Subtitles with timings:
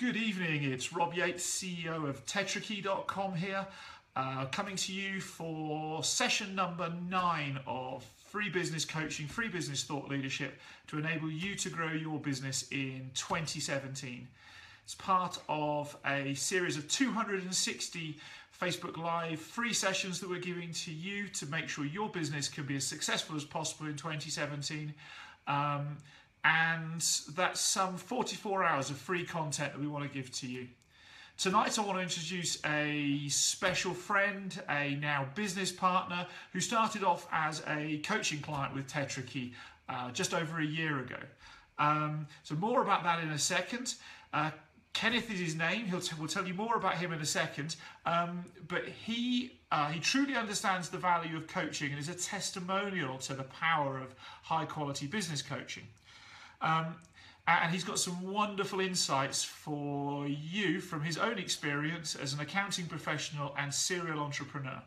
[0.00, 3.66] Good evening, it's Rob Yates, CEO of Tetrakey.com here,
[4.16, 10.08] uh, coming to you for session number nine of free business coaching, free business thought
[10.08, 14.26] leadership to enable you to grow your business in 2017.
[14.84, 18.18] It's part of a series of 260
[18.58, 22.64] Facebook Live free sessions that we're giving to you to make sure your business can
[22.64, 24.94] be as successful as possible in 2017.
[25.46, 25.98] Um,
[26.44, 27.00] and
[27.34, 30.68] that's some 44 hours of free content that we want to give to you.
[31.36, 37.26] Tonight, I want to introduce a special friend, a now business partner, who started off
[37.32, 39.52] as a coaching client with Tetrakey
[39.88, 41.16] uh, just over a year ago.
[41.78, 43.94] Um, so, more about that in a second.
[44.34, 44.50] Uh,
[44.92, 45.86] Kenneth is his name.
[45.86, 47.76] He'll we'll tell you more about him in a second.
[48.04, 53.16] Um, but he uh, he truly understands the value of coaching and is a testimonial
[53.18, 55.84] to the power of high quality business coaching.
[56.60, 56.96] Um,
[57.46, 62.86] and he's got some wonderful insights for you from his own experience as an accounting
[62.86, 64.82] professional and serial entrepreneur.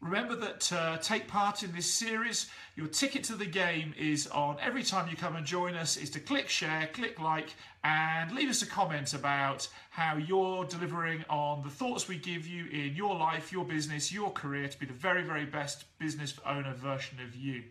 [0.00, 4.28] Remember that to uh, take part in this series, your ticket to the game is
[4.28, 8.30] on every time you come and join us is to click share, click like, and
[8.30, 12.94] leave us a comment about how you're delivering on the thoughts we give you in
[12.94, 17.18] your life, your business, your career to be the very, very best business owner version
[17.20, 17.64] of you.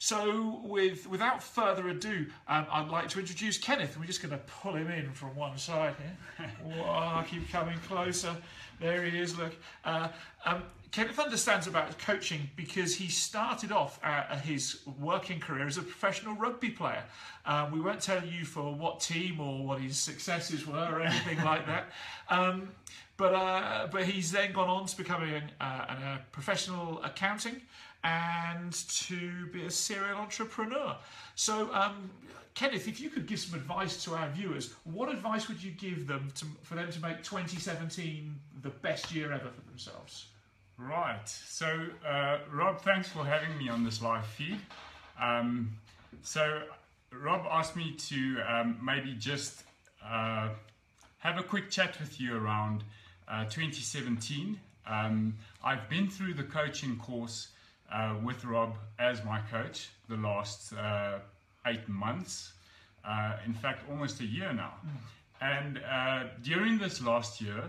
[0.00, 4.38] So, with without further ado, um, I'd like to introduce Kenneth, we're just going to
[4.46, 6.48] pull him in from one side here.
[6.62, 8.34] Whoa, keep coming closer.
[8.78, 9.36] There he is.
[9.36, 9.54] Look,
[9.84, 10.08] uh,
[10.44, 15.82] um, Kenneth understands about coaching because he started off uh, his working career as a
[15.82, 17.02] professional rugby player.
[17.44, 21.42] Um, we won't tell you for what team or what his successes were or anything
[21.44, 21.86] like that.
[22.30, 22.68] Um,
[23.18, 27.60] but uh, but he's then gone on to becoming uh, a professional accounting
[28.04, 30.96] and to be a serial entrepreneur.
[31.34, 32.10] So, um,
[32.54, 36.06] Kenneth, if you could give some advice to our viewers, what advice would you give
[36.06, 40.26] them to, for them to make 2017 the best year ever for themselves?
[40.78, 41.28] Right.
[41.28, 44.60] So, uh, Rob, thanks for having me on this live feed.
[45.20, 45.72] Um,
[46.22, 46.62] so,
[47.12, 49.64] Rob asked me to um, maybe just
[50.04, 50.50] uh,
[51.18, 52.84] have a quick chat with you around
[53.28, 54.58] uh, 2017.
[54.86, 57.48] Um, I've been through the coaching course
[57.92, 61.18] uh, with Rob as my coach the last uh,
[61.66, 62.52] eight months.
[63.04, 64.74] Uh, in fact, almost a year now.
[64.84, 64.90] Mm.
[65.40, 67.64] And uh, during this last year,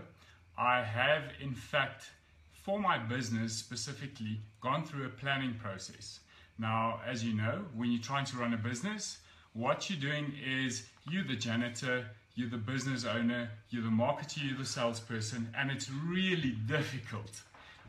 [0.58, 2.10] I have, in fact,
[2.52, 6.20] for my business specifically, gone through a planning process.
[6.58, 9.18] Now, as you know, when you're trying to run a business,
[9.54, 12.06] what you're doing is you're the janitor,
[12.40, 17.42] you're the business owner, you're the marketer, you're the salesperson, and it's really difficult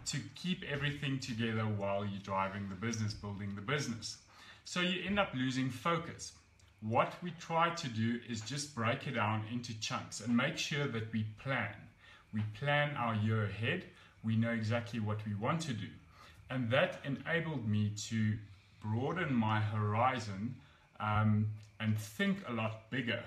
[0.06, 4.18] to keep everything together while you're driving the business, building the business.
[4.66, 6.34] So you end up losing focus.
[6.82, 10.86] What we try to do is just break it down into chunks and make sure
[10.86, 11.74] that we plan.
[12.34, 13.86] We plan our year ahead,
[14.22, 15.88] we know exactly what we want to do.
[16.50, 18.38] And that enabled me to
[18.84, 20.56] broaden my horizon
[21.00, 21.48] um,
[21.80, 23.24] and think a lot bigger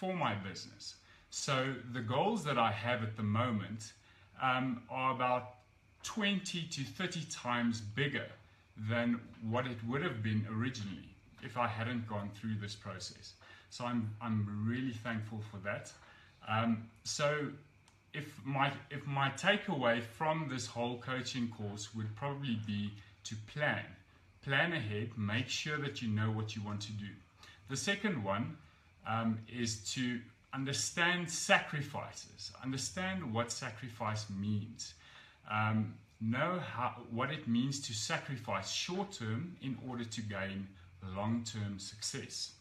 [0.00, 0.94] for my business.
[1.28, 3.92] So the goals that I have at the moment
[4.42, 5.56] um, are about
[6.04, 8.26] 20 to 30 times bigger
[8.88, 13.34] than what it would have been originally if I hadn't gone through this process.
[13.68, 15.92] So I'm, I'm really thankful for that.
[16.48, 17.48] Um, so
[18.14, 22.90] if my, if my takeaway from this whole coaching course would probably be
[23.24, 23.84] to plan.
[24.42, 27.08] Plan ahead, make sure that you know what you want to do.
[27.68, 28.56] The second one
[29.10, 30.20] um, is to
[30.54, 34.94] understand sacrifices, understand what sacrifice means
[35.50, 40.68] um, know how, what it means to sacrifice short term in order to gain
[41.16, 42.52] long term success.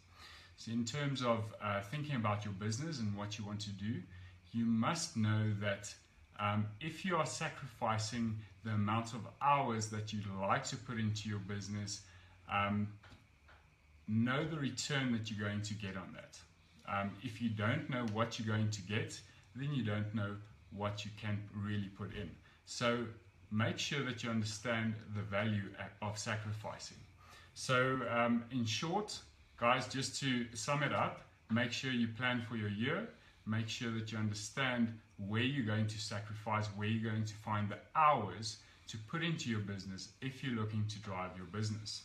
[0.57, 4.01] So, in terms of uh, thinking about your business and what you want to do,
[4.51, 5.93] you must know that
[6.39, 11.29] um, if you are sacrificing the amount of hours that you'd like to put into
[11.29, 12.01] your business,
[12.51, 12.88] um,
[14.09, 16.37] know the return that you're going to get on that.
[16.91, 19.19] Um, if you don't know what you're going to get,
[19.56, 20.35] then you don't know
[20.75, 22.29] what you can really put in.
[22.65, 23.06] So
[23.51, 25.63] make sure that you understand the value
[26.01, 26.97] of sacrificing.
[27.53, 29.17] So, um, in short,
[29.57, 31.21] guys, just to sum it up,
[31.51, 33.07] make sure you plan for your year.
[33.45, 37.69] Make sure that you understand where you're going to sacrifice, where you're going to find
[37.69, 38.57] the hours
[38.88, 42.03] to put into your business if you're looking to drive your business.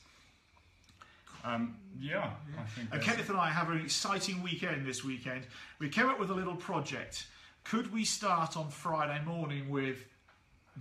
[1.45, 2.31] Um, yeah.
[2.59, 2.89] I think.
[2.93, 5.47] And Kenneth and I have an exciting weekend this weekend.
[5.79, 7.27] We came up with a little project.
[7.65, 10.05] Could we start on Friday morning with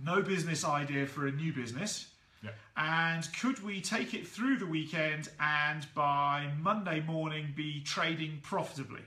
[0.02, 2.08] no business idea for a new business.
[2.42, 2.50] Yeah.
[2.76, 9.02] And could we take it through the weekend and by Monday morning be trading profitably?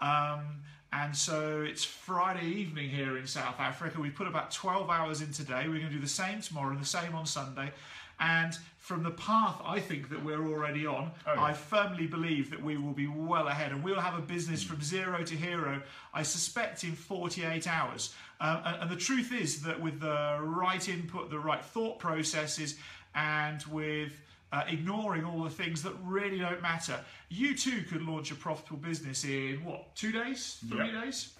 [0.00, 4.00] Um, and so it's Friday evening here in South Africa.
[4.00, 5.64] We put about 12 hours in today.
[5.66, 7.70] We're going to do the same tomorrow and the same on Sunday.
[8.20, 11.42] And from the path I think that we're already on, Oh, yeah.
[11.42, 14.82] I firmly believe that we will be well ahead and we'll have a business from
[14.82, 15.82] zero to hero,
[16.14, 18.14] I suspect, in 48 hours.
[18.40, 22.76] Um, and, and the truth is that with the right input, the right thought processes,
[23.14, 24.12] and with
[24.52, 28.78] uh, ignoring all the things that really don't matter, you too could launch a profitable
[28.78, 31.04] business in what, two days, three Yep.
[31.04, 31.32] days?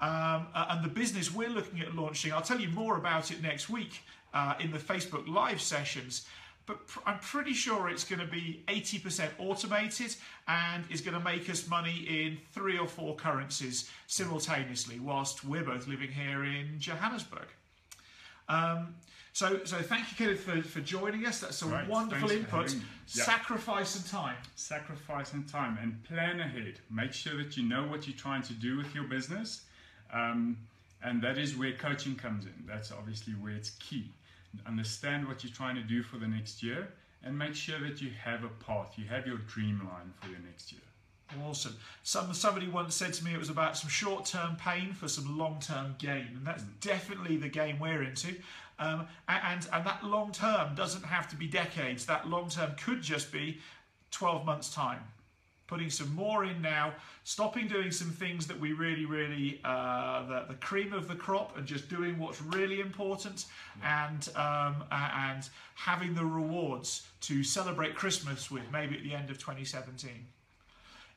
[0.00, 3.40] Um, uh, and the business we're looking at launching, I'll tell you more about it
[3.42, 4.02] next week
[4.34, 6.26] uh, in the Facebook Live sessions.
[6.66, 10.16] But pr- I'm pretty sure it's going to be 80% automated
[10.48, 15.62] and is going to make us money in three or four currencies simultaneously, whilst we're
[15.64, 17.46] both living here in Johannesburg.
[18.48, 18.94] Um,
[19.32, 21.40] so, so thank you, Kenneth, for, for joining us.
[21.40, 22.70] That's a Right, wonderful input.
[22.70, 22.82] having.
[23.14, 23.24] Yeah.
[23.24, 24.36] Sacrifice and time.
[24.54, 26.78] sacrifice and time and plan ahead.
[26.90, 29.62] Make sure that you know what you're trying to do with your business.
[30.14, 30.56] Um,
[31.02, 32.54] and that is where coaching comes in.
[32.66, 34.06] That's obviously where it's key.
[34.66, 36.88] Understand what you're trying to do for the next year
[37.24, 40.38] and make sure that you have a path, you have your dream line for your
[40.40, 40.80] next year.
[41.42, 41.74] Awesome.
[42.02, 45.96] Some somebody once said to me it was about some short-term pain for some long-term
[45.98, 48.36] gain, and that's definitely the game we're into.
[48.78, 52.06] Um, and and that long term doesn't have to be decades.
[52.06, 53.58] That long term could just be
[54.10, 55.00] 12 months time.
[55.74, 56.94] Putting some more in now,
[57.24, 61.58] stopping doing some things that we really, really, uh, the, the cream of the crop,
[61.58, 63.46] and just doing what's really important,
[63.82, 69.38] and um, and having the rewards to celebrate Christmas with, maybe at the end of
[69.38, 70.12] 2017.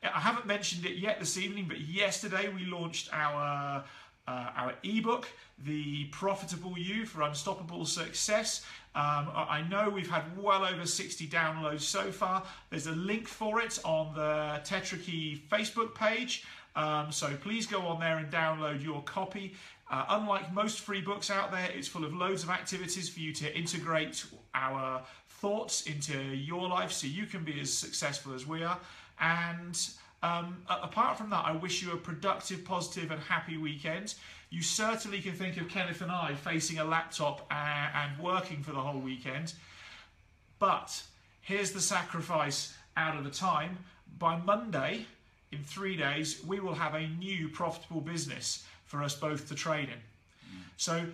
[0.02, 3.84] I haven't mentioned it yet this evening, but yesterday we launched our
[4.28, 5.26] uh, our ebook,
[5.64, 8.64] The Profitable You for Unstoppable Success.
[8.94, 12.42] Um, I know we've had well over 60 downloads so far.
[12.68, 16.44] There's a link for it on the Tetrakey Facebook page.
[16.76, 19.54] Um, so please go on there and download your copy.
[19.90, 23.32] Uh, unlike most free books out there, it's full of loads of activities for you
[23.32, 25.02] to integrate our
[25.40, 28.78] thoughts into your life so you can be as successful as we are.
[29.20, 29.88] And
[30.22, 34.14] um, apart from that, I wish you a productive, positive, and happy weekend.
[34.50, 38.72] You certainly can think of Kenneth and I facing a laptop and, and working for
[38.72, 39.52] the whole weekend.
[40.58, 41.02] But
[41.42, 43.78] here's the sacrifice out of the time.
[44.18, 45.06] By Monday,
[45.52, 49.88] in three days, we will have a new profitable business for us both to trade
[49.88, 50.00] in.
[50.76, 51.04] So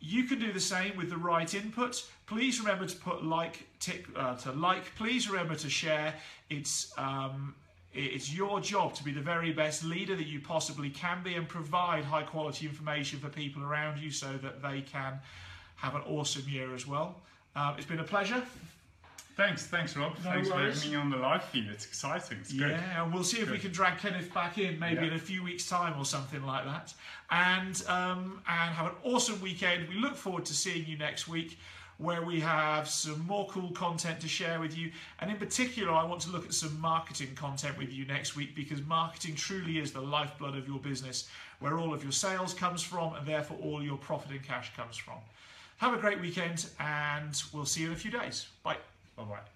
[0.00, 2.04] you can do the same with the right input.
[2.26, 4.94] Please remember to put like, tick, uh, to like.
[4.96, 6.14] Please remember to share.
[6.48, 7.54] It's um,
[7.94, 11.48] it's your job to be the very best leader that you possibly can be and
[11.48, 15.18] provide high quality information for people around you so that they can
[15.76, 17.16] have an awesome year as well.
[17.56, 18.42] Um, it's been a pleasure.
[19.36, 20.12] Thanks, thanks, Rob.
[20.24, 20.78] No thanks worries.
[20.78, 21.66] for having me on the live feed.
[21.68, 22.38] It's exciting.
[22.40, 22.70] It's good.
[22.70, 25.08] Yeah, and we'll see if we can drag Kenneth back in maybe Yeah.
[25.08, 26.94] in a few weeks' time or something like that.
[27.30, 29.88] And um, and have an awesome weekend.
[29.88, 31.58] We look forward to seeing you next week,
[31.98, 34.90] where we have some more cool content to share with you.
[35.20, 38.54] And in particular, I want to look at some marketing content with you next week
[38.54, 41.28] because marketing truly is the lifeblood of your business,
[41.60, 44.96] where all of your sales comes from, and therefore all your profit and cash comes
[44.96, 45.18] from.
[45.78, 48.46] Have a great weekend, and we'll see you in a few days.
[48.62, 48.76] Bye.
[49.16, 49.53] Bye bye.